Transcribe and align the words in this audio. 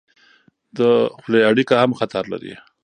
د 0.77 0.79
خولې 1.17 1.39
اړیکه 1.49 1.73
هم 1.81 1.91
خطر 1.99 2.23
لري. 2.33 2.53